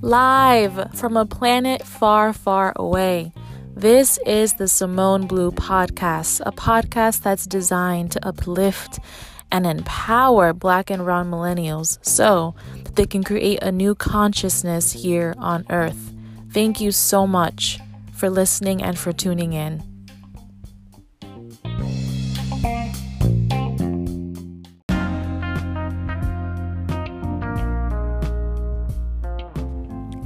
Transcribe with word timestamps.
Live 0.00 0.94
from 0.94 1.16
a 1.16 1.24
planet 1.24 1.82
far, 1.84 2.32
far 2.32 2.72
away. 2.76 3.32
This 3.74 4.18
is 4.26 4.54
the 4.54 4.68
Simone 4.68 5.26
Blue 5.26 5.52
Podcast, 5.52 6.42
a 6.44 6.52
podcast 6.52 7.22
that's 7.22 7.46
designed 7.46 8.12
to 8.12 8.26
uplift 8.26 8.98
and 9.50 9.66
empower 9.66 10.52
Black 10.52 10.90
and 10.90 11.04
Brown 11.04 11.30
millennials 11.30 11.98
so 12.04 12.54
that 12.84 12.96
they 12.96 13.06
can 13.06 13.22
create 13.22 13.62
a 13.62 13.70
new 13.70 13.94
consciousness 13.94 14.92
here 14.92 15.34
on 15.38 15.64
Earth. 15.70 16.12
Thank 16.52 16.80
you 16.80 16.90
so 16.90 17.26
much 17.26 17.78
for 18.12 18.28
listening 18.28 18.82
and 18.82 18.98
for 18.98 19.12
tuning 19.12 19.52
in. 19.52 19.91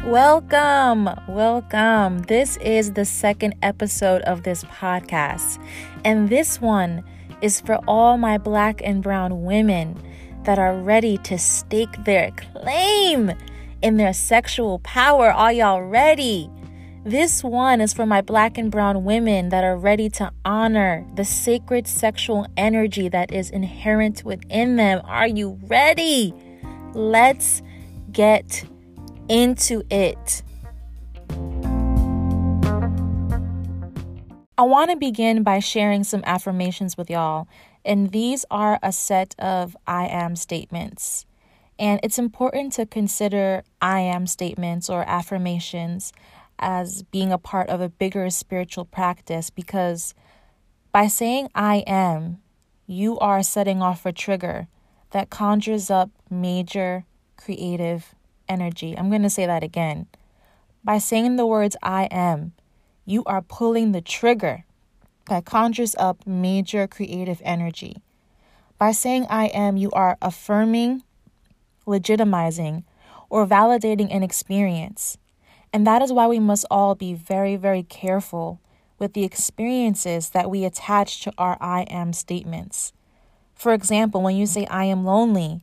Welcome, 0.06 1.10
welcome. 1.26 2.22
This 2.28 2.58
is 2.58 2.92
the 2.92 3.04
second 3.04 3.56
episode 3.60 4.22
of 4.22 4.44
this 4.44 4.62
podcast, 4.62 5.60
and 6.04 6.28
this 6.28 6.60
one 6.60 7.02
is 7.42 7.60
for 7.60 7.80
all 7.88 8.16
my 8.16 8.38
black 8.38 8.80
and 8.84 9.02
brown 9.02 9.42
women 9.42 10.00
that 10.44 10.60
are 10.60 10.76
ready 10.76 11.18
to 11.24 11.36
stake 11.36 12.04
their 12.04 12.30
claim 12.30 13.32
in 13.82 13.96
their 13.96 14.12
sexual 14.12 14.78
power. 14.78 15.32
Are 15.32 15.52
y'all 15.52 15.82
ready? 15.82 16.48
This 17.04 17.42
one 17.42 17.80
is 17.80 17.92
for 17.92 18.06
my 18.06 18.20
black 18.20 18.58
and 18.58 18.70
brown 18.70 19.02
women 19.02 19.48
that 19.48 19.64
are 19.64 19.76
ready 19.76 20.08
to 20.10 20.30
honor 20.44 21.04
the 21.16 21.24
sacred 21.24 21.88
sexual 21.88 22.46
energy 22.56 23.08
that 23.08 23.32
is 23.32 23.50
inherent 23.50 24.22
within 24.24 24.76
them. 24.76 25.02
Are 25.04 25.26
you 25.26 25.58
ready? 25.64 26.32
Let's 26.94 27.60
get 28.12 28.62
into 29.28 29.82
it. 29.90 30.42
I 34.58 34.62
want 34.62 34.90
to 34.90 34.96
begin 34.96 35.42
by 35.42 35.58
sharing 35.58 36.02
some 36.02 36.22
affirmations 36.24 36.96
with 36.96 37.10
y'all, 37.10 37.46
and 37.84 38.10
these 38.10 38.44
are 38.50 38.78
a 38.82 38.90
set 38.90 39.34
of 39.38 39.76
I 39.86 40.06
am 40.06 40.34
statements. 40.34 41.26
And 41.78 42.00
it's 42.02 42.18
important 42.18 42.72
to 42.74 42.86
consider 42.86 43.62
I 43.82 44.00
am 44.00 44.26
statements 44.26 44.88
or 44.88 45.02
affirmations 45.06 46.12
as 46.58 47.02
being 47.02 47.32
a 47.32 47.38
part 47.38 47.68
of 47.68 47.82
a 47.82 47.90
bigger 47.90 48.30
spiritual 48.30 48.86
practice 48.86 49.50
because 49.50 50.14
by 50.90 51.06
saying 51.06 51.50
I 51.54 51.84
am, 51.86 52.38
you 52.86 53.18
are 53.18 53.42
setting 53.42 53.82
off 53.82 54.06
a 54.06 54.12
trigger 54.12 54.68
that 55.10 55.28
conjures 55.28 55.90
up 55.90 56.10
major 56.30 57.04
creative 57.36 58.14
energy. 58.48 58.96
I'm 58.96 59.08
going 59.08 59.22
to 59.22 59.30
say 59.30 59.46
that 59.46 59.62
again. 59.62 60.06
By 60.84 60.98
saying 60.98 61.36
the 61.36 61.46
words 61.46 61.76
I 61.82 62.04
am, 62.10 62.52
you 63.04 63.22
are 63.24 63.42
pulling 63.42 63.92
the 63.92 64.00
trigger 64.00 64.64
that 65.28 65.44
conjures 65.44 65.94
up 65.98 66.26
major 66.26 66.86
creative 66.86 67.40
energy. 67.44 67.96
By 68.78 68.92
saying 68.92 69.26
I 69.28 69.46
am, 69.46 69.76
you 69.76 69.90
are 69.92 70.18
affirming, 70.20 71.02
legitimizing, 71.86 72.84
or 73.28 73.46
validating 73.46 74.14
an 74.14 74.22
experience. 74.22 75.18
And 75.72 75.86
that 75.86 76.02
is 76.02 76.12
why 76.12 76.26
we 76.26 76.38
must 76.38 76.64
all 76.70 76.94
be 76.94 77.14
very, 77.14 77.56
very 77.56 77.82
careful 77.82 78.60
with 78.98 79.12
the 79.12 79.24
experiences 79.24 80.30
that 80.30 80.50
we 80.50 80.64
attach 80.64 81.22
to 81.22 81.32
our 81.36 81.58
I 81.60 81.82
am 81.82 82.12
statements. 82.12 82.92
For 83.54 83.72
example, 83.72 84.22
when 84.22 84.36
you 84.36 84.46
say 84.46 84.66
I 84.66 84.84
am 84.84 85.04
lonely, 85.04 85.62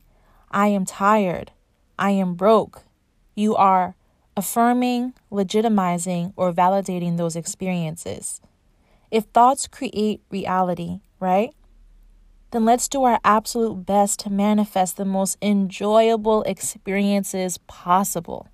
I 0.52 0.68
am 0.68 0.86
tired, 0.86 1.52
I 2.04 2.12
am 2.12 2.34
broke. 2.34 2.84
You 3.34 3.56
are 3.56 3.96
affirming, 4.36 5.14
legitimizing, 5.32 6.34
or 6.36 6.52
validating 6.52 7.16
those 7.16 7.38
experiences. 7.38 8.42
If 9.10 9.24
thoughts 9.24 9.68
create 9.68 10.22
reality, 10.30 11.00
right? 11.22 11.56
Then 12.52 12.66
let's 12.66 12.90
do 12.90 13.04
our 13.06 13.22
absolute 13.24 13.86
best 13.86 14.20
to 14.20 14.30
manifest 14.30 14.98
the 14.98 15.06
most 15.06 15.38
enjoyable 15.42 16.44
experiences 16.44 17.58
possible. 17.68 18.50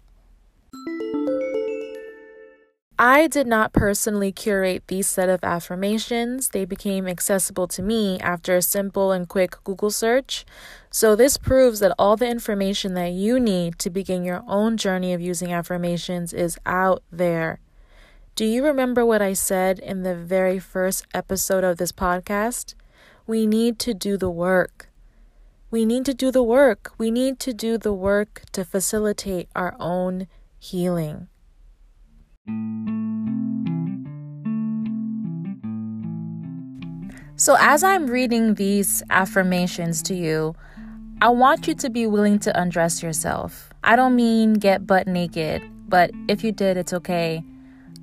I 3.02 3.28
did 3.28 3.48
not 3.48 3.72
personally 3.72 4.34
curate 4.34 4.84
these 4.88 5.08
set 5.08 5.30
of 5.30 5.42
affirmations. 5.42 6.50
They 6.50 6.66
became 6.66 7.08
accessible 7.08 7.66
to 7.70 7.82
me 7.82 8.20
after 8.20 8.58
a 8.58 8.62
simple 8.62 9.14
and 9.14 9.26
quick 9.26 9.56
Google 9.64 9.90
search. 9.90 10.46
So, 10.92 11.16
this 11.16 11.38
proves 11.38 11.80
that 11.80 11.96
all 11.98 12.18
the 12.18 12.28
information 12.28 12.96
that 12.96 13.14
you 13.14 13.40
need 13.40 13.80
to 13.80 13.90
begin 13.90 14.26
your 14.26 14.44
own 14.50 14.76
journey 14.76 15.14
of 15.14 15.22
using 15.22 15.54
affirmations 15.54 16.34
is 16.34 16.58
out 16.66 17.02
there. 17.10 17.62
Do 18.36 18.44
you 18.44 18.66
remember 18.66 19.06
what 19.06 19.22
I 19.22 19.32
said 19.32 19.80
in 19.80 20.04
the 20.04 20.16
very 20.16 20.60
first 20.60 21.08
episode 21.14 21.64
of 21.64 21.78
this 21.78 21.94
podcast? 21.94 22.74
We 23.26 23.48
need 23.48 23.80
to 23.80 23.94
do 23.94 24.18
the 24.18 24.30
work. 24.30 24.90
We 25.72 25.86
need 25.86 26.04
to 26.04 26.14
do 26.14 26.32
the 26.32 26.44
work. 26.44 26.92
We 26.98 27.12
need 27.12 27.40
to 27.40 27.54
do 27.54 27.78
the 27.78 27.94
work 27.94 28.42
to 28.52 28.66
facilitate 28.66 29.48
our 29.56 29.78
own 29.80 30.28
healing. 30.58 31.30
So, 37.40 37.56
as 37.58 37.86
I'm 37.86 38.08
reading 38.08 38.56
these 38.56 39.02
affirmations 39.10 40.02
to 40.04 40.14
you, 40.14 40.56
I 41.22 41.30
want 41.30 41.68
you 41.68 41.74
to 41.76 41.90
be 41.90 42.06
willing 42.06 42.38
to 42.40 42.62
undress 42.62 43.02
yourself. 43.02 43.70
I 43.82 43.96
don't 43.96 44.16
mean 44.16 44.56
get 44.56 44.86
butt 44.86 45.08
naked, 45.08 45.62
but 45.88 46.12
if 46.28 46.44
you 46.44 46.52
did, 46.52 46.76
it's 46.76 46.92
okay. 46.92 47.42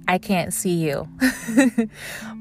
I 0.08 0.16
can't 0.16 0.54
see 0.54 0.74
you. 0.74 1.06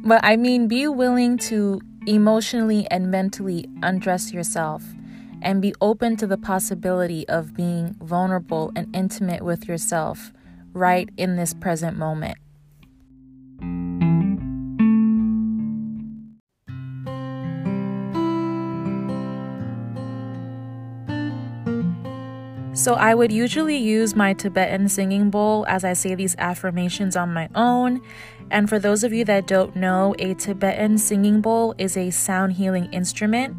but 0.05 0.21
I 0.23 0.38
mean, 0.38 0.69
be 0.69 0.88
willing 0.88 1.38
to 1.49 1.81
emotionally 2.07 2.88
and 2.89 3.11
mentally 3.11 3.67
undress 3.83 4.31
yourself 4.31 4.83
and 5.41 5.61
be 5.61 5.75
open 5.81 6.15
to 6.17 6.27
the 6.27 6.38
possibility 6.38 7.27
of 7.27 7.53
being 7.53 7.95
vulnerable 8.01 8.71
and 8.75 8.95
intimate 8.95 9.41
with 9.41 9.67
yourself 9.67 10.31
right 10.75 11.09
in 11.18 11.38
this 11.38 11.53
present 11.53 11.97
moment. 11.97 12.38
So, 22.75 22.94
I 22.94 23.16
would 23.16 23.31
usually 23.31 23.78
use 23.78 24.16
my 24.16 24.34
Tibetan 24.34 24.90
singing 24.90 25.31
bowl 25.31 25.66
as 25.68 25.84
I 25.84 25.94
say 25.94 26.13
these 26.13 26.36
affirmations 26.38 27.16
on 27.16 27.34
my 27.34 27.50
own. 27.56 28.02
And 28.52 28.69
for 28.69 28.78
those 28.78 29.03
of 29.03 29.13
you 29.13 29.25
that 29.25 29.47
don't 29.47 29.75
know, 29.75 30.13
a 30.19 30.36
Tibetan 30.36 30.97
singing 30.97 31.42
bowl 31.42 31.74
is 31.78 31.97
a 31.97 32.12
sound 32.12 32.53
healing 32.53 32.94
instrument. 32.94 33.57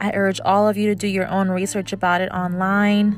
I 0.00 0.10
urge 0.12 0.40
all 0.44 0.66
of 0.66 0.76
you 0.76 0.88
to 0.88 0.94
do 0.94 1.06
your 1.06 1.28
own 1.28 1.50
research 1.50 1.92
about 1.92 2.20
it 2.20 2.32
online. 2.32 3.12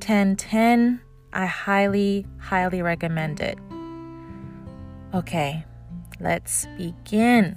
1010 0.00 1.00
I 1.32 1.46
highly, 1.46 2.26
highly 2.38 2.82
recommend 2.82 3.40
it. 3.40 3.58
Okay, 5.14 5.64
let's 6.18 6.66
begin. 6.76 7.56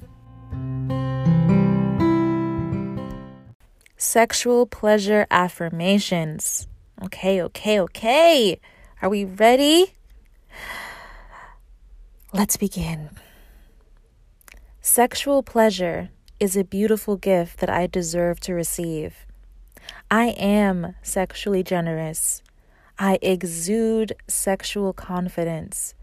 Sexual 3.97 4.67
pleasure 4.67 5.25
affirmations. 5.31 6.67
Okay, 7.03 7.41
okay, 7.41 7.79
okay. 7.79 8.59
Are 9.01 9.09
we 9.09 9.25
ready? 9.25 9.95
Let's 12.31 12.57
begin. 12.57 13.09
Sexual 14.81 15.43
pleasure 15.43 16.09
is 16.39 16.57
a 16.57 16.63
beautiful 16.63 17.15
gift 17.15 17.59
that 17.59 17.69
I 17.69 17.87
deserve 17.87 18.39
to 18.41 18.53
receive. 18.53 19.25
I 20.11 20.27
am 20.37 20.95
sexually 21.01 21.63
generous. 21.63 22.41
I 22.97 23.17
exude 23.21 24.13
sexual 24.27 24.93
confidence. 24.93 25.95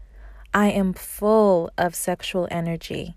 I 0.53 0.67
am 0.71 0.93
full 0.93 1.71
of 1.77 1.95
sexual 1.95 2.47
energy. 2.51 3.15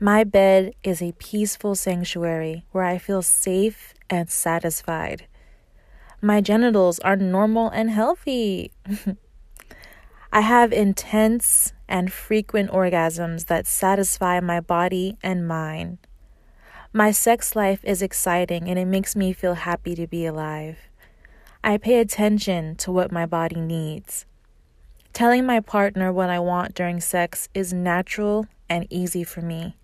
My 0.00 0.24
bed 0.24 0.74
is 0.82 1.00
a 1.00 1.12
peaceful 1.12 1.74
sanctuary 1.74 2.64
where 2.72 2.84
I 2.84 2.98
feel 2.98 3.22
safe 3.22 3.94
and 4.10 4.28
satisfied. 4.28 5.26
My 6.20 6.40
genitals 6.40 6.98
are 7.00 7.16
normal 7.16 7.68
and 7.68 7.90
healthy. 7.90 8.72
I 10.32 10.40
have 10.40 10.72
intense 10.72 11.72
and 11.88 12.12
frequent 12.12 12.70
orgasms 12.70 13.46
that 13.46 13.66
satisfy 13.66 14.40
my 14.40 14.60
body 14.60 15.16
and 15.22 15.46
mind. 15.46 15.98
My 16.92 17.10
sex 17.10 17.54
life 17.54 17.80
is 17.84 18.02
exciting 18.02 18.68
and 18.68 18.78
it 18.78 18.86
makes 18.86 19.14
me 19.14 19.32
feel 19.32 19.54
happy 19.54 19.94
to 19.94 20.06
be 20.06 20.26
alive. 20.26 20.78
I 21.66 21.78
pay 21.78 21.98
attention 21.98 22.76
to 22.76 22.92
what 22.92 23.10
my 23.10 23.26
body 23.26 23.60
needs. 23.60 24.24
Telling 25.12 25.44
my 25.44 25.58
partner 25.58 26.12
what 26.12 26.30
I 26.30 26.38
want 26.38 26.76
during 26.76 27.00
sex 27.00 27.48
is 27.54 27.72
natural 27.72 28.46
and 28.68 28.86
easy 28.88 29.24
for 29.24 29.40
me. 29.40 29.74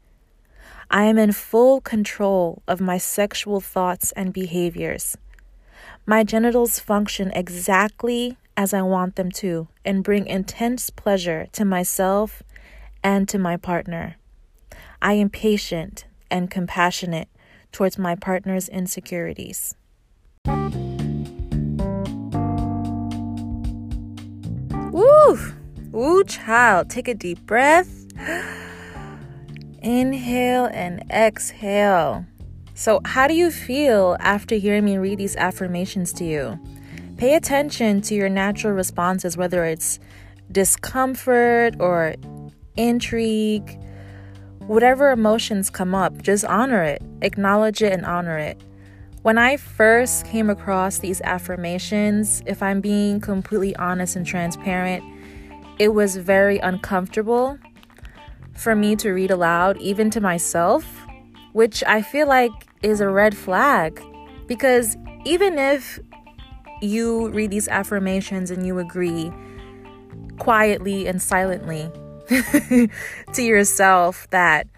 I 0.93 1.03
am 1.07 1.19
in 1.19 1.33
full 1.33 1.81
control 1.81 2.63
of 2.69 2.81
my 2.81 2.99
sexual 2.99 3.61
thoughts 3.61 4.13
and 4.13 4.33
behaviors. 4.33 5.17
My 6.07 6.23
genitals 6.23 6.79
function 6.79 7.33
exactly 7.33 8.37
as 8.57 8.73
I 8.73 8.83
want 8.83 9.17
them 9.17 9.33
to 9.43 9.67
and 9.85 10.05
bring 10.05 10.29
intense 10.29 10.89
pleasure 10.89 11.49
to 11.51 11.65
myself 11.65 12.45
and 13.03 13.29
to 13.29 13.41
my 13.41 13.57
partner. 13.57 14.19
I 15.03 15.15
am 15.15 15.31
patient 15.31 16.05
and 16.31 16.49
compassionate 16.49 17.29
towards 17.73 17.99
my 17.99 18.15
partner's 18.15 18.69
insecurities. 18.69 19.75
Woo! 25.33 25.39
Woo, 25.93 26.25
child. 26.25 26.91
Take 26.91 27.09
a 27.09 27.15
deep 27.15 27.41
breath. 27.47 28.07
Inhale 29.83 30.67
and 30.67 31.03
exhale. 31.11 32.27
So, 32.75 33.01
how 33.07 33.29
do 33.29 33.35
you 33.35 33.51
feel 33.51 34.19
after 34.21 34.57
hearing 34.57 34.85
me 34.85 34.99
read 34.99 35.19
these 35.19 35.37
affirmations 35.37 36.13
to 36.15 36.25
you? 36.25 36.61
Pay 37.17 37.35
attention 37.35 38.03
to 38.03 38.15
your 38.15 38.29
natural 38.29 38.75
responses, 38.75 39.37
whether 39.39 39.65
it's 39.65 39.99
discomfort 40.51 41.77
or 41.79 42.15
intrigue, 42.77 43.79
whatever 44.67 45.13
emotions 45.13 45.71
come 45.71 45.95
up, 45.95 46.21
just 46.21 46.45
honor 46.45 46.83
it, 46.83 47.01
acknowledge 47.23 47.81
it, 47.81 47.93
and 47.93 48.05
honor 48.05 48.37
it. 48.37 48.61
When 49.23 49.39
I 49.39 49.57
first 49.57 50.27
came 50.27 50.51
across 50.51 50.99
these 50.99 51.23
affirmations, 51.23 52.43
if 52.45 52.63
I'm 52.63 52.83
being 52.83 53.21
completely 53.21 53.75
honest 53.77 54.17
and 54.17 54.27
transparent, 54.27 55.05
it 55.83 55.95
was 55.95 56.15
very 56.15 56.59
uncomfortable 56.59 57.59
for 58.55 58.77
me 58.77 58.95
to 58.95 59.11
read 59.11 59.33
aloud, 59.33 59.77
even 59.79 60.11
to 60.11 60.21
myself, 60.21 60.85
which 61.55 61.83
I 61.89 62.03
feel 62.03 62.29
like 62.29 62.53
is 62.85 63.01
a 63.01 63.09
red 63.09 63.37
flag. 63.37 64.01
Because 64.47 64.97
even 65.25 65.59
if 65.59 65.99
you 66.83 67.31
read 67.31 67.51
these 67.51 67.67
affirmations 67.67 68.53
and 68.53 68.65
you 68.65 68.79
agree 68.79 69.33
quietly 70.39 71.09
and 71.09 71.21
silently 71.21 71.91
to 73.33 73.43
yourself 73.43 74.31
that 74.31 74.69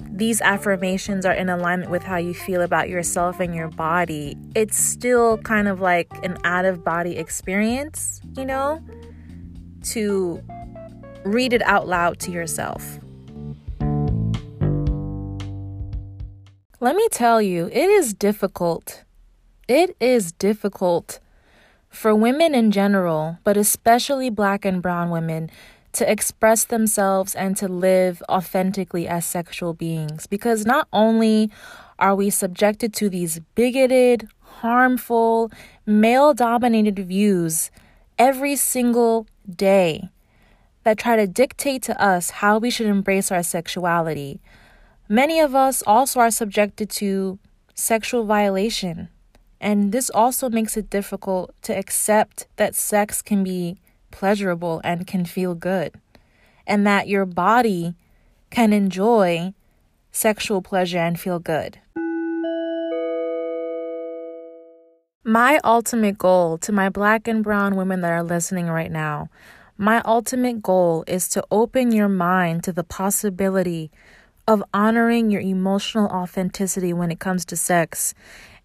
these 0.00 0.40
affirmations 0.40 1.26
are 1.26 1.34
in 1.34 1.50
alignment 1.50 1.90
with 1.90 2.02
how 2.02 2.16
you 2.16 2.32
feel 2.32 2.62
about 2.62 2.88
yourself 2.88 3.38
and 3.38 3.54
your 3.54 3.68
body, 3.68 4.34
it's 4.54 4.78
still 4.78 5.36
kind 5.36 5.68
of 5.68 5.82
like 5.82 6.08
an 6.22 6.38
out 6.44 6.64
of 6.64 6.82
body 6.82 7.18
experience, 7.18 8.22
you 8.34 8.46
know, 8.46 8.82
to 9.92 10.42
read 11.24 11.52
it 11.52 11.62
out 11.62 11.88
loud 11.88 12.18
to 12.20 12.30
yourself. 12.30 12.98
Let 16.78 16.94
me 16.94 17.08
tell 17.10 17.40
you, 17.40 17.66
it 17.72 17.88
is 17.88 18.12
difficult. 18.12 19.04
It 19.66 19.96
is 19.98 20.32
difficult 20.32 21.20
for 21.88 22.14
women 22.14 22.54
in 22.54 22.70
general, 22.70 23.38
but 23.44 23.56
especially 23.56 24.28
black 24.28 24.64
and 24.64 24.82
brown 24.82 25.10
women, 25.10 25.50
to 25.92 26.10
express 26.10 26.64
themselves 26.64 27.34
and 27.34 27.56
to 27.56 27.66
live 27.66 28.22
authentically 28.28 29.08
as 29.08 29.24
sexual 29.24 29.72
beings. 29.72 30.26
Because 30.26 30.66
not 30.66 30.86
only 30.92 31.50
are 31.98 32.14
we 32.14 32.28
subjected 32.28 32.92
to 32.94 33.08
these 33.08 33.40
bigoted, 33.54 34.28
harmful, 34.60 35.50
male 35.86 36.34
dominated 36.34 36.98
views 36.98 37.70
every 38.18 38.56
single 38.56 39.26
day, 39.48 40.10
that 40.84 40.98
try 40.98 41.16
to 41.16 41.26
dictate 41.26 41.82
to 41.82 42.00
us 42.02 42.30
how 42.30 42.58
we 42.58 42.70
should 42.70 42.86
embrace 42.86 43.32
our 43.32 43.42
sexuality. 43.42 44.40
Many 45.08 45.40
of 45.40 45.54
us 45.54 45.82
also 45.86 46.20
are 46.20 46.30
subjected 46.30 46.90
to 46.90 47.38
sexual 47.74 48.24
violation, 48.24 49.08
and 49.60 49.92
this 49.92 50.10
also 50.10 50.48
makes 50.48 50.76
it 50.76 50.90
difficult 50.90 51.54
to 51.62 51.76
accept 51.76 52.46
that 52.56 52.74
sex 52.74 53.22
can 53.22 53.42
be 53.44 53.78
pleasurable 54.10 54.80
and 54.84 55.06
can 55.06 55.24
feel 55.24 55.54
good, 55.54 55.94
and 56.66 56.86
that 56.86 57.08
your 57.08 57.26
body 57.26 57.94
can 58.50 58.72
enjoy 58.72 59.52
sexual 60.12 60.62
pleasure 60.62 60.98
and 60.98 61.20
feel 61.20 61.38
good. 61.38 61.78
My 65.26 65.60
ultimate 65.64 66.16
goal 66.16 66.56
to 66.58 66.72
my 66.72 66.88
black 66.88 67.26
and 67.26 67.42
brown 67.42 67.74
women 67.76 68.00
that 68.00 68.12
are 68.12 68.22
listening 68.22 68.68
right 68.68 68.90
now 68.90 69.28
my 69.78 70.00
ultimate 70.06 70.62
goal 70.62 71.04
is 71.06 71.28
to 71.28 71.44
open 71.50 71.92
your 71.92 72.08
mind 72.08 72.64
to 72.64 72.72
the 72.72 72.82
possibility 72.82 73.90
of 74.48 74.64
honoring 74.72 75.30
your 75.30 75.42
emotional 75.42 76.06
authenticity 76.06 76.94
when 76.94 77.10
it 77.10 77.20
comes 77.20 77.44
to 77.44 77.56
sex. 77.56 78.14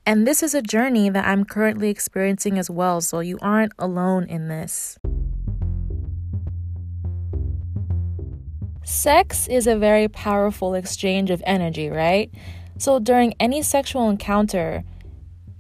And 0.06 0.26
this 0.26 0.42
is 0.42 0.56
a 0.56 0.62
journey 0.62 1.10
that 1.10 1.28
I'm 1.28 1.44
currently 1.44 1.90
experiencing 1.90 2.58
as 2.58 2.70
well, 2.70 3.02
so 3.02 3.20
you 3.20 3.38
aren't 3.42 3.74
alone 3.78 4.24
in 4.24 4.48
this. 4.48 4.98
Sex 8.86 9.50
is 9.50 9.68
a 9.68 9.76
very 9.76 10.08
powerful 10.08 10.76
exchange 10.76 11.30
of 11.30 11.44
energy, 11.46 11.90
right? 11.90 12.32
So 12.78 13.00
during 13.00 13.34
any 13.38 13.62
sexual 13.62 14.10
encounter, 14.10 14.86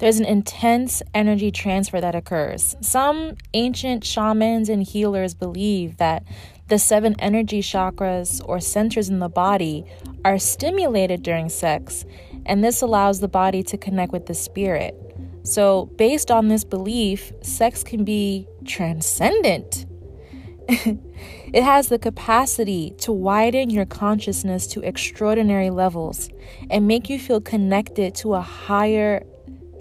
there's 0.01 0.19
an 0.19 0.25
intense 0.25 1.03
energy 1.13 1.51
transfer 1.51 2.01
that 2.01 2.15
occurs. 2.15 2.75
Some 2.81 3.35
ancient 3.53 4.03
shamans 4.03 4.67
and 4.67 4.81
healers 4.81 5.35
believe 5.35 5.97
that 5.97 6.23
the 6.69 6.79
seven 6.79 7.15
energy 7.19 7.61
chakras 7.61 8.41
or 8.45 8.59
centers 8.59 9.09
in 9.09 9.19
the 9.19 9.29
body 9.29 9.85
are 10.25 10.39
stimulated 10.39 11.21
during 11.21 11.49
sex, 11.49 12.03
and 12.47 12.63
this 12.63 12.81
allows 12.81 13.19
the 13.19 13.27
body 13.27 13.61
to 13.61 13.77
connect 13.77 14.11
with 14.11 14.25
the 14.25 14.33
spirit. 14.33 14.95
So, 15.43 15.85
based 15.97 16.31
on 16.31 16.47
this 16.47 16.63
belief, 16.63 17.31
sex 17.43 17.83
can 17.83 18.03
be 18.03 18.47
transcendent. 18.65 19.85
it 20.67 21.63
has 21.63 21.89
the 21.89 21.99
capacity 21.99 22.95
to 22.99 23.11
widen 23.11 23.69
your 23.69 23.85
consciousness 23.85 24.65
to 24.67 24.81
extraordinary 24.81 25.69
levels 25.69 26.29
and 26.71 26.87
make 26.87 27.07
you 27.07 27.19
feel 27.19 27.39
connected 27.39 28.15
to 28.15 28.33
a 28.33 28.41
higher 28.41 29.23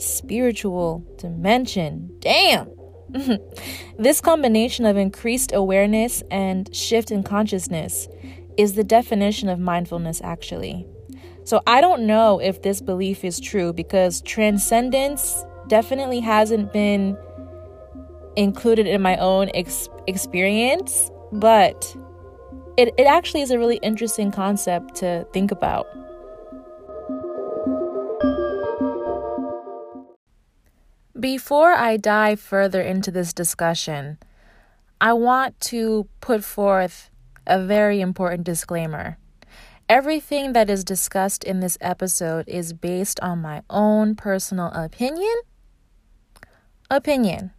spiritual 0.00 1.04
dimension. 1.18 2.16
Damn! 2.20 2.70
this 3.98 4.20
combination 4.20 4.84
of 4.86 4.96
increased 4.96 5.52
awareness 5.52 6.22
and 6.30 6.74
shift 6.74 7.10
in 7.10 7.22
consciousness 7.22 8.08
is 8.56 8.74
the 8.74 8.84
definition 8.84 9.48
of 9.48 9.58
mindfulness, 9.58 10.20
actually. 10.22 10.86
So 11.44 11.62
I 11.66 11.80
don't 11.80 12.06
know 12.06 12.38
if 12.40 12.62
this 12.62 12.80
belief 12.80 13.24
is 13.24 13.40
true 13.40 13.72
because 13.72 14.20
transcendence 14.22 15.44
definitely 15.68 16.20
hasn't 16.20 16.72
been 16.72 17.16
included 18.36 18.86
in 18.86 19.02
my 19.02 19.16
own 19.16 19.50
ex- 19.54 19.88
experience, 20.06 21.10
but 21.32 21.96
it, 22.76 22.94
it 22.96 23.04
actually 23.04 23.40
is 23.40 23.50
a 23.50 23.58
really 23.58 23.76
interesting 23.76 24.30
concept 24.30 24.96
to 24.96 25.26
think 25.32 25.50
about. 25.50 25.86
Before 31.20 31.72
I 31.72 31.98
dive 31.98 32.40
further 32.40 32.80
into 32.80 33.10
this 33.10 33.34
discussion, 33.34 34.16
I 35.02 35.12
want 35.12 35.60
to 35.72 36.08
put 36.22 36.42
forth 36.42 37.10
a 37.46 37.62
very 37.62 38.00
important 38.00 38.44
disclaimer. 38.44 39.18
Everything 39.86 40.54
that 40.54 40.70
is 40.70 40.82
discussed 40.82 41.44
in 41.44 41.60
this 41.60 41.76
episode 41.82 42.48
is 42.48 42.72
based 42.72 43.20
on 43.20 43.42
my 43.42 43.62
own 43.68 44.14
personal 44.14 44.68
opinion. 44.68 45.34
Opinion. 46.90 47.50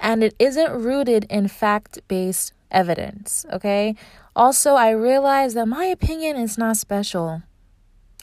And 0.00 0.24
it 0.24 0.34
isn't 0.40 0.72
rooted 0.72 1.24
in 1.30 1.46
fact 1.46 2.00
based 2.08 2.52
evidence, 2.72 3.46
okay? 3.52 3.94
Also, 4.34 4.74
I 4.74 4.90
realize 4.90 5.54
that 5.54 5.68
my 5.68 5.84
opinion 5.84 6.36
is 6.36 6.58
not 6.58 6.78
special. 6.78 7.42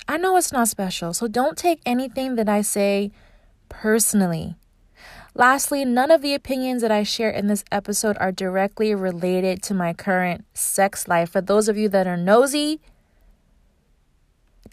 I 0.06 0.18
know 0.18 0.36
it's 0.36 0.52
not 0.52 0.68
special, 0.68 1.14
so 1.14 1.28
don't 1.28 1.58
take 1.58 1.80
anything 1.86 2.36
that 2.36 2.50
I 2.50 2.62
say 2.62 3.12
personally. 3.70 4.55
Lastly, 5.36 5.84
none 5.84 6.12
of 6.12 6.22
the 6.22 6.36
opinions 6.36 6.82
that 6.84 6.91
I 6.91 7.03
share 7.03 7.32
in 7.32 7.48
this 7.48 7.63
episode 7.72 8.17
are 8.20 8.32
directly 8.32 8.93
related 8.93 9.63
to 9.63 9.74
my 9.74 9.93
current 9.93 10.46
sex 10.53 11.08
life. 11.08 11.32
For 11.32 11.41
those 11.41 11.67
of 11.67 11.77
you 11.77 11.89
that 11.89 12.05
are 12.05 12.17
nosy, 12.17 12.79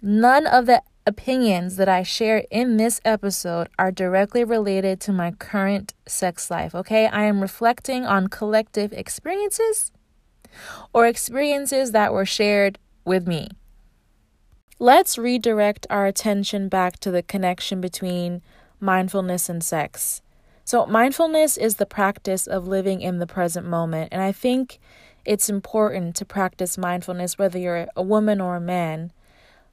none 0.02 0.46
of 0.46 0.66
the 0.66 0.82
opinions 1.06 1.76
that 1.76 1.88
I 1.88 2.02
share 2.02 2.44
in 2.50 2.76
this 2.76 3.00
episode 3.06 3.68
are 3.78 3.90
directly 3.90 4.44
related 4.44 5.00
to 5.00 5.12
my 5.12 5.30
current 5.30 5.94
sex 6.06 6.50
life, 6.50 6.74
okay? 6.74 7.06
I 7.06 7.24
am 7.24 7.40
reflecting 7.40 8.04
on 8.04 8.28
collective 8.28 8.92
experiences 8.92 9.92
or 10.92 11.06
experiences 11.06 11.92
that 11.92 12.12
were 12.12 12.26
shared 12.26 12.78
with 13.04 13.26
me. 13.26 13.48
Let's 14.78 15.18
redirect 15.18 15.86
our 15.90 16.06
attention 16.06 16.68
back 16.68 16.98
to 17.00 17.10
the 17.10 17.22
connection 17.22 17.80
between 17.80 18.42
mindfulness 18.80 19.48
and 19.48 19.62
sex. 19.62 20.22
So, 20.64 20.86
mindfulness 20.86 21.56
is 21.56 21.76
the 21.76 21.86
practice 21.86 22.46
of 22.46 22.66
living 22.68 23.00
in 23.02 23.18
the 23.18 23.26
present 23.26 23.66
moment. 23.66 24.08
And 24.12 24.22
I 24.22 24.32
think 24.32 24.78
it's 25.24 25.48
important 25.50 26.16
to 26.16 26.24
practice 26.24 26.78
mindfulness 26.78 27.38
whether 27.38 27.58
you're 27.58 27.88
a 27.96 28.02
woman 28.02 28.40
or 28.40 28.56
a 28.56 28.60
man. 28.60 29.12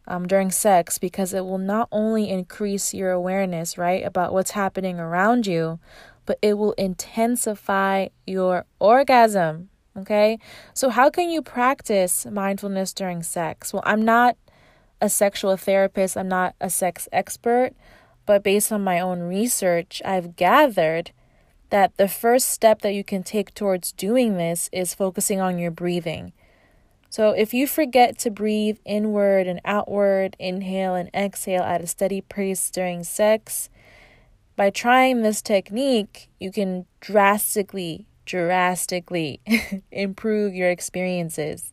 um, 0.07 0.27
during 0.27 0.51
sex 0.51 0.97
because 0.97 1.33
it 1.33 1.45
will 1.45 1.57
not 1.57 1.87
only 1.91 2.29
increase 2.29 2.93
your 2.93 3.11
awareness, 3.11 3.77
right, 3.77 4.05
about 4.05 4.33
what's 4.33 4.51
happening 4.51 4.99
around 4.99 5.45
you, 5.45 5.79
but 6.25 6.39
it 6.41 6.57
will 6.57 6.73
intensify 6.73 8.07
your 8.25 8.65
orgasm. 8.79 9.69
Okay. 9.97 10.39
So, 10.73 10.89
how 10.89 11.09
can 11.09 11.29
you 11.29 11.41
practice 11.41 12.25
mindfulness 12.25 12.93
during 12.93 13.23
sex? 13.23 13.73
Well, 13.73 13.83
I'm 13.85 14.03
not 14.03 14.37
a 15.01 15.09
sexual 15.09 15.57
therapist, 15.57 16.17
I'm 16.17 16.27
not 16.29 16.55
a 16.61 16.69
sex 16.69 17.07
expert, 17.11 17.73
but 18.27 18.43
based 18.43 18.71
on 18.71 18.83
my 18.83 18.99
own 18.99 19.21
research, 19.21 20.01
I've 20.05 20.35
gathered 20.35 21.11
that 21.69 21.97
the 21.97 22.07
first 22.07 22.49
step 22.49 22.81
that 22.81 22.93
you 22.93 23.03
can 23.03 23.23
take 23.23 23.53
towards 23.53 23.91
doing 23.93 24.37
this 24.37 24.69
is 24.71 24.93
focusing 24.93 25.41
on 25.41 25.57
your 25.57 25.71
breathing. 25.71 26.33
So, 27.09 27.31
if 27.31 27.53
you 27.53 27.67
forget 27.67 28.19
to 28.19 28.29
breathe 28.29 28.77
inward 28.85 29.47
and 29.47 29.61
outward, 29.63 30.35
inhale 30.39 30.93
and 30.93 31.09
exhale 31.15 31.63
at 31.63 31.81
a 31.81 31.87
steady 31.87 32.21
pace 32.21 32.69
during 32.69 33.05
sex, 33.05 33.69
by 34.57 34.69
trying 34.71 35.21
this 35.21 35.41
technique, 35.41 36.29
you 36.39 36.51
can 36.51 36.85
drastically, 36.99 38.07
drastically 38.25 39.39
improve 39.91 40.53
your 40.53 40.69
experiences. 40.69 41.71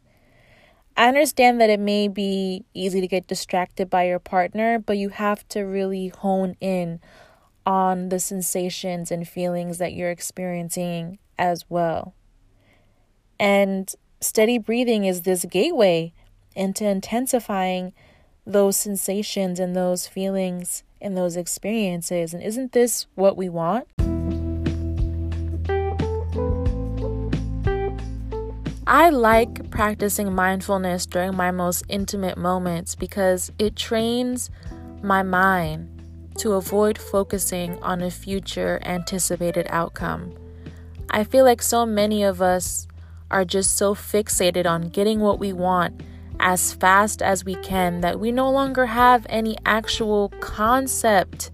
I 0.97 1.09
understand 1.09 1.61
that 1.61 1.71
it 1.71 1.81
may 1.81 2.07
be 2.07 2.65
easy 2.73 3.01
to 3.01 3.09
get 3.09 3.27
distracted 3.27 3.91
by 3.91 4.07
your 4.07 4.21
partner, 4.21 4.79
but 4.79 4.97
you 4.97 5.09
have 5.09 5.47
to 5.49 5.63
really 5.63 6.09
hone 6.09 6.57
in 6.61 7.01
on 7.67 8.11
the 8.11 8.21
sensations 8.21 9.11
and 9.11 9.27
feelings 9.27 9.79
that 9.79 9.93
you're 9.93 10.11
experiencing 10.11 11.19
as 11.37 11.65
well. 11.69 12.15
And 13.41 13.93
steady 14.21 14.59
breathing 14.59 15.05
is 15.05 15.23
this 15.23 15.45
gateway 15.45 16.13
into 16.55 16.87
intensifying 16.87 17.93
those 18.47 18.77
sensations 18.77 19.59
and 19.59 19.75
those 19.75 20.07
feelings 20.07 20.85
and 21.01 21.17
those 21.17 21.37
experiences. 21.37 22.33
And 22.33 22.43
isn't 22.43 22.73
this 22.73 23.07
what 23.17 23.37
we 23.37 23.49
want? 23.49 23.89
I 28.87 29.09
like 29.09 29.71
practicing 29.71 30.35
mindfulness 30.35 31.07
during 31.07 31.35
my 31.35 31.51
most 31.51 31.85
intimate 31.89 32.37
moments 32.37 32.95
because 32.95 33.51
it 33.59 33.77
trains 33.77 34.51
my 35.03 35.23
mind 35.23 35.89
to 36.39 36.53
avoid 36.53 36.99
focusing 36.99 37.83
on 37.83 38.03
a 38.03 38.11
future 38.11 38.79
anticipated 38.85 39.67
outcome. 39.71 40.35
I 41.09 41.25
feel 41.25 41.47
like 41.47 41.63
so 41.63 41.87
many 41.87 42.25
of 42.25 42.43
us 42.43 42.87
are 43.31 43.47
just 43.47 43.79
so 43.79 43.95
fixated 43.95 44.67
on 44.67 44.91
getting 44.91 45.21
what 45.21 45.39
we 45.39 45.55
want 45.55 46.03
as 46.39 46.75
fast 46.75 47.23
as 47.23 47.43
we 47.43 47.55
can 47.55 48.03
that 48.03 48.21
we 48.21 48.33
no 48.33 48.51
longer 48.51 48.85
have 48.85 49.25
any 49.31 49.57
actual 49.65 50.29
concept 50.41 51.51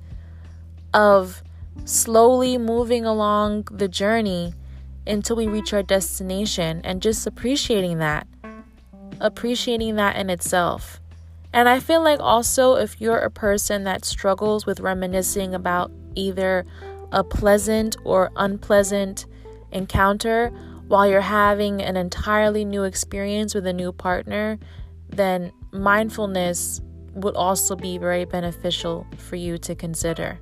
of 0.93 1.45
slowly 1.85 2.59
moving 2.59 3.05
along 3.05 3.69
the 3.71 3.87
journey 3.87 4.53
until 5.07 5.37
we 5.37 5.47
reach 5.47 5.73
our 5.73 5.83
destination 5.83 6.81
and 6.85 7.03
just 7.03 7.27
appreciating 7.27 7.99
that. 7.99 8.27
Appreciating 9.21 9.97
that 9.97 10.17
in 10.17 10.31
itself. 10.31 11.01
And 11.53 11.69
I 11.69 11.81
feel 11.81 12.03
like 12.03 12.21
also 12.21 12.75
if 12.75 13.01
you're 13.01 13.19
a 13.19 13.31
person 13.31 13.85
that 13.85 14.05
struggles 14.05 14.67
with 14.67 14.81
reminiscing 14.81 15.55
about 15.55 15.91
either 16.15 16.65
a 17.13 17.25
pleasant 17.25 17.97
or 18.05 18.31
unpleasant 18.37 19.27
encounter 19.73 20.51
while 20.87 21.09
you're 21.09 21.21
having 21.21 21.83
an 21.83 21.97
entirely 21.97 22.65
new 22.65 22.85
experience 22.85 23.55
with 23.55 23.67
a 23.67 23.73
new 23.73 23.93
partner, 23.93 24.59
then 25.09 25.53
mindfulness 25.73 26.81
would 27.15 27.35
also 27.35 27.75
be 27.77 27.99
very 27.99 28.25
beneficial 28.25 29.07
for 29.17 29.37
you 29.37 29.59
to 29.59 29.75
consider. 29.75 30.39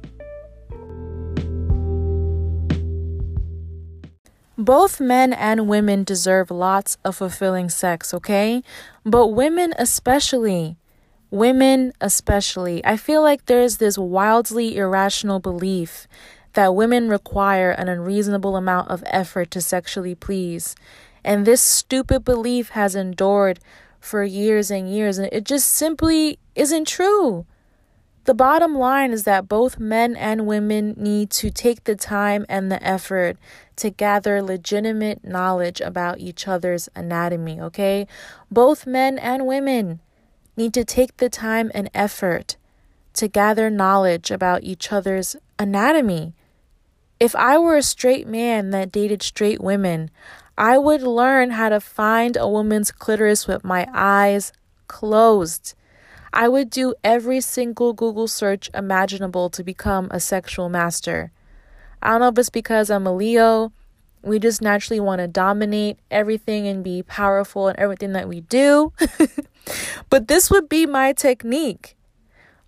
Both 4.61 5.01
men 5.01 5.33
and 5.33 5.69
women 5.69 6.03
deserve 6.03 6.51
lots 6.51 6.99
of 7.05 7.15
fulfilling 7.15 7.69
sex, 7.69 8.13
okay? 8.13 8.65
But 9.05 9.29
women 9.29 9.73
especially. 9.79 10.77
Women 11.31 11.93
especially. 12.01 12.85
I 12.85 12.97
feel 12.97 13.23
like 13.23 13.47
there's 13.47 13.77
this 13.77 13.97
wildly 13.97 14.77
irrational 14.77 15.39
belief 15.39 16.09
that 16.55 16.75
women 16.75 17.09
require 17.09 17.71
an 17.71 17.89
unreasonable 17.89 18.57
amount 18.57 18.91
of 18.91 19.05
effort 19.07 19.53
to 19.53 19.61
sexually 19.61 20.17
please. 20.17 20.75
And 21.23 21.47
this 21.47 21.63
stupid 21.63 22.25
belief 22.25 22.71
has 22.71 22.97
endured 22.97 23.61
for 24.01 24.25
years 24.25 24.73
and 24.73 24.93
years, 24.93 25.19
and 25.19 25.29
it 25.31 25.45
just 25.45 25.71
simply 25.71 26.41
isn't 26.57 26.89
true. 26.89 27.47
The 28.29 28.35
bottom 28.35 28.75
line 28.77 29.11
is 29.13 29.25
that 29.25 29.49
both 29.49 29.81
men 29.81 30.15
and 30.15 30.47
women 30.47 30.93
need 30.99 31.31
to 31.31 31.51
take 31.51 31.85
the 31.85 31.97
time 31.97 32.45
and 32.47 32.71
the 32.71 32.83
effort 32.87 33.39
to 33.77 33.89
gather 33.89 34.43
legitimate 34.43 35.25
knowledge 35.25 35.81
about 35.81 36.19
each 36.19 36.47
other's 36.47 36.91
anatomy, 36.95 37.59
okay? 37.59 38.07
Both 38.51 38.87
men 38.87 39.19
and 39.19 39.47
women 39.47 40.01
need 40.59 40.75
to 40.75 40.85
take 40.85 41.17
the 41.17 41.31
time 41.31 41.71
and 41.75 41.89
effort 41.95 42.59
to 43.15 43.29
gather 43.29 43.71
knowledge 43.71 44.31
about 44.31 44.63
each 44.63 44.93
other's 44.93 45.35
anatomy. 45.59 46.35
If 47.19 47.35
I 47.35 47.57
were 47.57 47.79
a 47.79 47.83
straight 47.83 48.29
man 48.29 48.69
that 48.73 48.93
dated 48.93 49.23
straight 49.23 49.63
women, 49.63 50.11
I 50.59 50.77
would 50.77 51.01
learn 51.01 51.53
how 51.53 51.71
to 51.71 51.81
find 51.81 52.37
a 52.37 52.47
woman's 52.47 52.93
clitoris 52.93 53.49
with 53.49 53.65
my 53.65 53.89
eyes 53.95 54.53
closed. 54.87 55.73
I 56.33 56.49
would 56.49 56.71
do 56.71 56.95
every 57.03 57.41
single 57.41 57.93
Google 57.93 58.29
search 58.29 58.71
imaginable 58.75 59.51
to 59.51 59.65
become 59.65 60.09
a 60.11 60.21
sexual 60.21 60.69
master. 60.69 61.33
I 62.03 62.11
don't 62.11 62.21
know 62.21 62.29
if 62.29 62.39
it's 62.39 62.51
because 62.51 62.91
I'm 62.91 63.07
a 63.07 63.15
Leo. 63.15 63.73
We 64.23 64.39
just 64.39 64.61
naturally 64.61 65.01
want 65.01 65.21
to 65.21 65.29
dominate 65.29 65.99
everything 66.11 66.67
and 66.67 66.85
be 66.85 67.03
powerful 67.03 67.69
in 67.69 67.79
everything 67.79 68.13
that 68.13 68.29
we 68.29 68.41
do. 68.41 68.93
but 70.11 70.29
this 70.29 70.51
would 70.51 70.69
be 70.69 70.87
my 70.87 71.13
technique. 71.13 71.97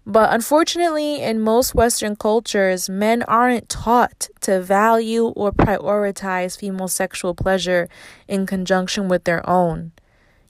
But 0.07 0.33
unfortunately, 0.33 1.21
in 1.21 1.41
most 1.41 1.75
Western 1.75 2.17
cultures, 2.17 2.89
men 2.89 3.23
aren't 3.25 3.69
taught 3.69 4.29
to 4.41 4.61
value 4.61 5.27
or 5.27 5.53
prioritize 5.53 6.59
female 6.59 6.89
sexual 6.89 7.35
pleasure 7.35 7.89
in 8.27 8.47
conjunction 8.47 9.09
with 9.09 9.25
their 9.25 9.49
own. 9.49 9.93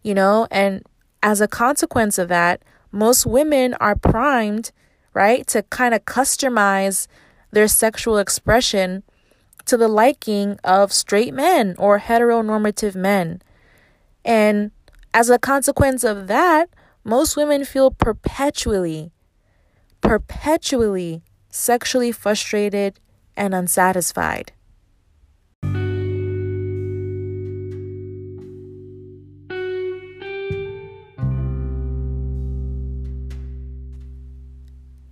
You 0.02 0.14
know, 0.14 0.47
and 0.50 0.83
as 1.23 1.40
a 1.40 1.49
consequence 1.49 2.17
of 2.17 2.29
that, 2.29 2.62
most 2.92 3.26
women 3.26 3.75
are 3.75 3.97
primed, 3.97 4.73
right, 5.14 5.47
to 5.49 5.62
kind 5.64 5.94
of 5.94 6.04
customize 6.04 7.06
their 7.50 7.68
sexual 7.68 8.18
expression 8.18 9.02
to 9.66 9.76
the 9.76 9.88
liking 9.88 10.59
of 10.64 10.92
straight 10.92 11.35
men 11.35 11.75
or 11.78 12.00
heteronormative 12.00 12.94
men. 12.94 13.42
And 14.25 14.70
as 15.12 15.30
a 15.30 15.38
consequence 15.38 16.04
of 16.04 16.26
that, 16.28 16.70
most 17.04 17.37
women 17.37 17.64
feel 17.64 17.90
perpetually, 17.90 19.12
perpetually 20.00 21.23
sexually 21.50 22.12
frustrated 22.12 22.99
and 23.37 23.54
unsatisfied. 23.54 24.52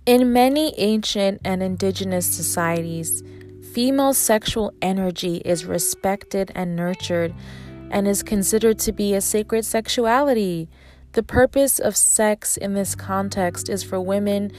In 0.09 0.33
many 0.33 0.73
ancient 0.79 1.39
and 1.45 1.61
indigenous 1.61 2.25
societies, 2.25 3.21
female 3.73 4.15
sexual 4.15 4.73
energy 4.81 5.35
is 5.45 5.65
respected 5.65 6.51
and 6.55 6.75
nurtured 6.75 7.31
and 7.91 8.07
is 8.07 8.23
considered 8.23 8.79
to 8.79 8.91
be 8.91 9.13
a 9.13 9.21
sacred 9.21 9.65
sexuality. 9.65 10.67
The 11.11 11.21
purpose 11.21 11.77
of 11.77 11.95
sex 11.95 12.57
in 12.57 12.73
this 12.73 12.95
context 12.95 13.69
is 13.69 13.83
for 13.83 14.01
women 14.01 14.51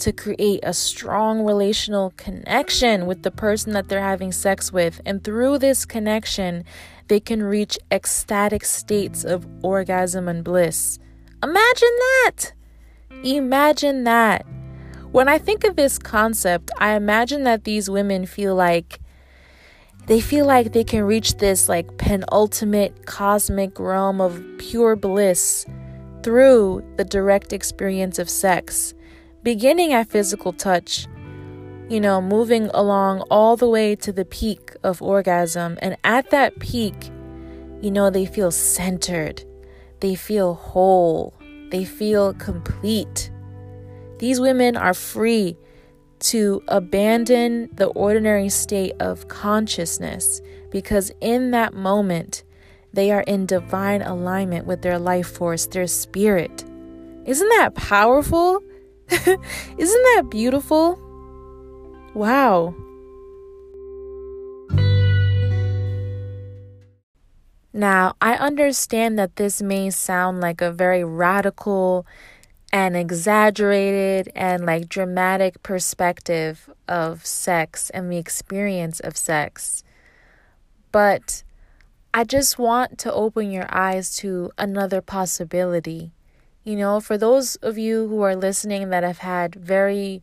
to 0.00 0.12
create 0.12 0.60
a 0.64 0.74
strong 0.74 1.46
relational 1.46 2.12
connection 2.18 3.06
with 3.06 3.22
the 3.22 3.30
person 3.30 3.72
that 3.72 3.88
they're 3.88 4.02
having 4.02 4.32
sex 4.32 4.70
with. 4.70 5.00
And 5.06 5.24
through 5.24 5.60
this 5.60 5.86
connection, 5.86 6.62
they 7.08 7.20
can 7.20 7.42
reach 7.42 7.78
ecstatic 7.90 8.66
states 8.66 9.24
of 9.24 9.48
orgasm 9.62 10.28
and 10.28 10.44
bliss. 10.44 10.98
Imagine 11.42 11.96
that! 11.98 12.52
Imagine 13.24 14.04
that. 14.04 14.44
When 15.12 15.28
I 15.28 15.38
think 15.38 15.64
of 15.64 15.74
this 15.74 15.98
concept, 15.98 16.70
I 16.78 16.94
imagine 16.94 17.42
that 17.42 17.64
these 17.64 17.90
women 17.90 18.26
feel 18.26 18.54
like 18.54 19.00
they 20.06 20.20
feel 20.20 20.46
like 20.46 20.72
they 20.72 20.84
can 20.84 21.02
reach 21.02 21.36
this 21.38 21.68
like 21.68 21.98
penultimate 21.98 23.06
cosmic 23.06 23.78
realm 23.80 24.20
of 24.20 24.40
pure 24.58 24.94
bliss 24.94 25.66
through 26.22 26.84
the 26.96 27.04
direct 27.04 27.52
experience 27.52 28.20
of 28.20 28.30
sex, 28.30 28.94
beginning 29.42 29.92
at 29.92 30.08
physical 30.08 30.52
touch, 30.52 31.08
you 31.88 32.00
know, 32.00 32.22
moving 32.22 32.68
along 32.72 33.22
all 33.30 33.56
the 33.56 33.68
way 33.68 33.96
to 33.96 34.12
the 34.12 34.24
peak 34.24 34.76
of 34.84 35.02
orgasm. 35.02 35.76
And 35.82 35.96
at 36.04 36.30
that 36.30 36.60
peak, 36.60 37.10
you 37.80 37.90
know, 37.90 38.10
they 38.10 38.26
feel 38.26 38.52
centered, 38.52 39.42
they 39.98 40.14
feel 40.14 40.54
whole, 40.54 41.34
they 41.70 41.84
feel 41.84 42.32
complete. 42.34 43.32
These 44.20 44.38
women 44.38 44.76
are 44.76 44.92
free 44.92 45.56
to 46.18 46.62
abandon 46.68 47.70
the 47.72 47.86
ordinary 47.86 48.50
state 48.50 48.92
of 49.00 49.28
consciousness 49.28 50.42
because 50.70 51.10
in 51.22 51.52
that 51.52 51.72
moment, 51.72 52.44
they 52.92 53.12
are 53.12 53.22
in 53.22 53.46
divine 53.46 54.02
alignment 54.02 54.66
with 54.66 54.82
their 54.82 54.98
life 54.98 55.26
force, 55.26 55.64
their 55.64 55.86
spirit. 55.86 56.64
Isn't 57.24 57.48
that 57.48 57.74
powerful? 57.74 58.62
Isn't 59.08 59.38
that 59.78 60.24
beautiful? 60.30 61.00
Wow. 62.12 62.74
Now, 67.72 68.16
I 68.20 68.34
understand 68.34 69.18
that 69.18 69.36
this 69.36 69.62
may 69.62 69.88
sound 69.88 70.42
like 70.42 70.60
a 70.60 70.70
very 70.70 71.04
radical 71.04 72.06
and 72.72 72.96
exaggerated 72.96 74.30
and 74.34 74.64
like 74.64 74.88
dramatic 74.88 75.62
perspective 75.62 76.70
of 76.88 77.26
sex 77.26 77.90
and 77.90 78.10
the 78.12 78.16
experience 78.16 79.00
of 79.00 79.16
sex. 79.16 79.82
But 80.92 81.42
I 82.14 82.24
just 82.24 82.58
want 82.58 82.98
to 82.98 83.12
open 83.12 83.50
your 83.50 83.66
eyes 83.70 84.16
to 84.16 84.50
another 84.58 85.00
possibility. 85.00 86.12
You 86.64 86.76
know, 86.76 87.00
for 87.00 87.16
those 87.16 87.56
of 87.56 87.78
you 87.78 88.08
who 88.08 88.22
are 88.22 88.36
listening 88.36 88.90
that 88.90 89.02
have 89.02 89.18
had 89.18 89.54
very 89.54 90.22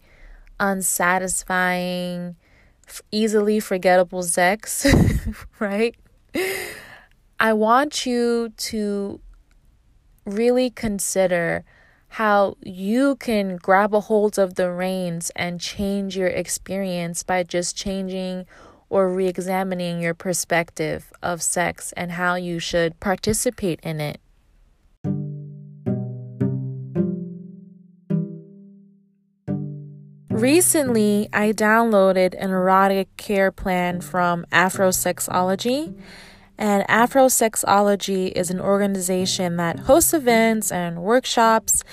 unsatisfying, 0.60 2.36
easily 3.12 3.60
forgettable 3.60 4.24
sex, 4.24 4.86
right? 5.60 5.96
I 7.40 7.54
want 7.54 8.06
you 8.06 8.54
to 8.58 9.20
really 10.26 10.70
consider 10.70 11.64
how 12.10 12.56
you 12.62 13.16
can 13.18 13.58
grab 13.58 13.94
a 13.94 14.02
hold 14.02 14.40
of 14.40 14.56
the 14.56 14.72
reins 14.72 15.32
and 15.36 15.62
change 15.62 16.18
your 16.18 16.28
experience 16.28 17.24
by 17.24 17.44
just 17.44 17.76
changing 17.76 18.46
or 18.90 19.10
re 19.10 19.28
examining 19.28 20.02
your 20.02 20.14
perspective 20.14 21.12
of 21.22 21.42
sex 21.42 21.94
and 21.98 22.14
how 22.14 22.36
you 22.36 22.60
should 22.60 23.00
participate 23.00 23.80
in 23.84 24.00
it. 24.00 24.20
Recently, 30.38 31.28
I 31.34 31.52
downloaded 31.52 32.36
an 32.38 32.52
erotic 32.52 33.08
care 33.18 33.52
plan 33.52 34.02
from 34.02 34.46
Afrosexology. 34.52 35.96
And 36.58 36.84
Afrosexology 36.88 38.32
is 38.32 38.50
an 38.50 38.60
organization 38.60 39.58
that 39.58 39.80
hosts 39.80 40.14
events 40.14 40.72
and 40.72 41.04
workshops 41.04 41.84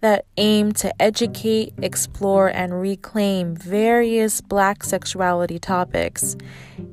that 0.00 0.26
aim 0.36 0.72
to 0.72 1.02
educate, 1.02 1.74
explore, 1.82 2.48
and 2.48 2.80
reclaim 2.80 3.54
various 3.54 4.40
black 4.40 4.84
sexuality 4.84 5.58
topics. 5.58 6.36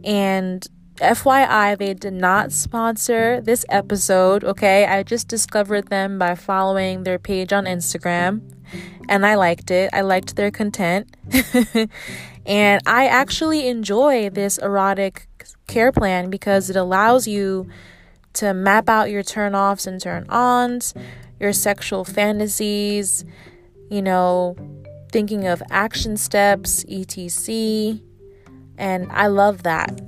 And 0.03 0.65
FYI, 0.95 1.77
they 1.77 1.93
did 1.93 2.13
not 2.13 2.51
sponsor 2.51 3.41
this 3.41 3.65
episode, 3.69 4.43
okay? 4.43 4.85
I 4.85 5.03
just 5.03 5.27
discovered 5.27 5.89
them 5.89 6.17
by 6.17 6.35
following 6.35 7.03
their 7.03 7.19
page 7.19 7.51
on 7.51 7.65
Instagram 7.65 8.41
and 9.09 9.25
I 9.25 9.35
liked 9.35 9.71
it. 9.71 9.89
I 9.93 10.01
liked 10.01 10.35
their 10.35 10.51
content. 10.51 11.15
and 12.45 12.81
I 12.85 13.07
actually 13.07 13.67
enjoy 13.67 14.29
this 14.29 14.57
erotic 14.57 15.27
care 15.67 15.91
plan 15.91 16.29
because 16.29 16.69
it 16.69 16.75
allows 16.75 17.27
you 17.27 17.67
to 18.33 18.53
map 18.53 18.89
out 18.89 19.11
your 19.11 19.23
turn 19.23 19.53
offs 19.53 19.85
and 19.85 20.01
turn 20.01 20.25
ons 20.29 20.93
your 21.43 21.53
sexual 21.53 22.05
fantasies, 22.05 23.25
you 23.89 24.01
know, 24.01 24.55
thinking 25.11 25.45
of 25.45 25.61
action 25.69 26.15
steps, 26.15 26.85
etc. 26.87 27.99
And 28.77 29.11
I 29.11 29.27
love 29.27 29.63
that. 29.63 30.01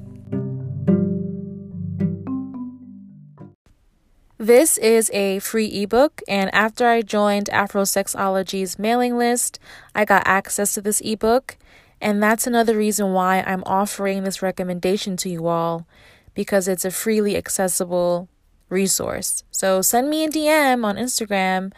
This 4.37 4.77
is 4.77 5.09
a 5.11 5.39
free 5.39 5.67
ebook, 5.81 6.21
and 6.27 6.53
after 6.53 6.87
I 6.87 7.01
joined 7.01 7.49
Afrosexology's 7.51 8.77
mailing 8.77 9.17
list, 9.17 9.59
I 9.93 10.05
got 10.05 10.23
access 10.25 10.73
to 10.75 10.81
this 10.81 11.01
ebook. 11.01 11.57
And 12.05 12.21
that's 12.21 12.45
another 12.45 12.77
reason 12.77 13.13
why 13.13 13.41
I'm 13.47 13.63
offering 13.65 14.23
this 14.23 14.43
recommendation 14.43 15.17
to 15.17 15.27
you 15.27 15.47
all 15.47 15.87
because 16.35 16.67
it's 16.67 16.85
a 16.85 16.91
freely 16.91 17.35
accessible 17.35 18.29
resource. 18.69 19.43
So 19.49 19.81
send 19.81 20.11
me 20.11 20.23
a 20.23 20.29
DM 20.29 20.85
on 20.85 20.97
Instagram 20.97 21.73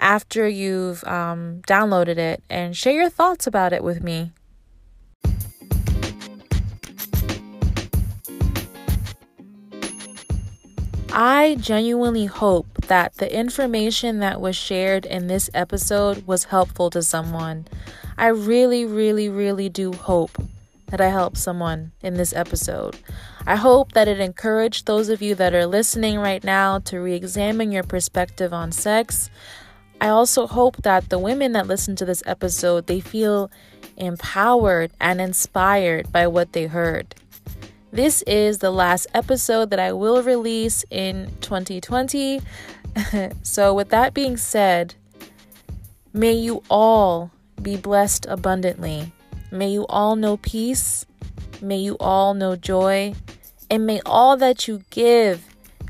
after 0.00 0.48
you've 0.48 1.04
um, 1.04 1.60
downloaded 1.68 2.16
it 2.16 2.42
and 2.48 2.74
share 2.74 2.94
your 2.94 3.10
thoughts 3.10 3.46
about 3.46 3.74
it 3.74 3.84
with 3.84 4.02
me. 4.02 4.32
I 11.12 11.58
genuinely 11.60 12.24
hope 12.24 12.86
that 12.86 13.16
the 13.16 13.30
information 13.38 14.20
that 14.20 14.40
was 14.40 14.56
shared 14.56 15.04
in 15.04 15.26
this 15.26 15.50
episode 15.52 16.26
was 16.26 16.44
helpful 16.44 16.88
to 16.88 17.02
someone. 17.02 17.66
I 18.18 18.28
really, 18.28 18.84
really, 18.84 19.28
really 19.28 19.68
do 19.68 19.92
hope 19.92 20.42
that 20.86 21.00
I 21.00 21.08
helped 21.08 21.36
someone 21.36 21.92
in 22.02 22.14
this 22.14 22.32
episode. 22.32 22.96
I 23.46 23.54
hope 23.54 23.92
that 23.92 24.08
it 24.08 24.18
encouraged 24.18 24.86
those 24.86 25.08
of 25.08 25.22
you 25.22 25.36
that 25.36 25.54
are 25.54 25.66
listening 25.66 26.18
right 26.18 26.42
now 26.42 26.80
to 26.80 26.98
re 26.98 27.14
examine 27.14 27.70
your 27.70 27.84
perspective 27.84 28.52
on 28.52 28.72
sex. 28.72 29.30
I 30.00 30.08
also 30.08 30.48
hope 30.48 30.78
that 30.78 31.10
the 31.10 31.18
women 31.18 31.52
that 31.52 31.68
listen 31.68 31.94
to 31.94 32.04
this 32.04 32.24
episode 32.26 32.88
they 32.88 32.98
feel 32.98 33.52
empowered 33.96 34.90
and 35.00 35.20
inspired 35.20 36.10
by 36.10 36.26
what 36.26 36.54
they 36.54 36.66
heard. 36.66 37.14
This 37.92 38.22
is 38.22 38.58
the 38.58 38.72
last 38.72 39.06
episode 39.14 39.70
that 39.70 39.78
I 39.78 39.92
will 39.92 40.24
release 40.24 40.84
in 40.90 41.30
2020. 41.40 42.40
so 43.44 43.74
with 43.74 43.90
that 43.90 44.12
being 44.12 44.36
said, 44.36 44.96
may 46.12 46.32
you 46.32 46.64
all 46.68 47.30
be 47.62 47.76
blessed 47.76 48.26
abundantly. 48.28 49.12
May 49.50 49.70
you 49.70 49.86
all 49.86 50.16
know 50.16 50.36
peace. 50.36 51.06
May 51.60 51.78
you 51.78 51.96
all 51.98 52.34
know 52.34 52.56
joy. 52.56 53.14
And 53.70 53.86
may 53.86 54.00
all 54.06 54.36
that 54.36 54.68
you 54.68 54.82
give 54.90 55.44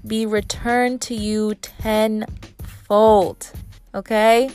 be 0.07 0.27
returned 0.27 1.01
to 1.03 1.15
you 1.15 1.55
tenfold. 1.57 3.53
Okay? 3.95 4.51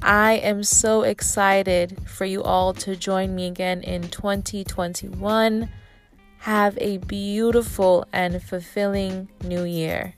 I 0.00 0.34
am 0.34 0.62
so 0.62 1.02
excited 1.02 1.98
for 2.08 2.24
you 2.24 2.42
all 2.42 2.72
to 2.74 2.94
join 2.94 3.34
me 3.34 3.46
again 3.46 3.82
in 3.82 4.08
2021. 4.08 5.68
Have 6.38 6.78
a 6.80 6.98
beautiful 6.98 8.06
and 8.12 8.40
fulfilling 8.42 9.28
new 9.42 9.64
year. 9.64 10.14